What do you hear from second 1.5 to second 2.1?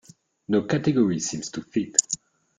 to fit.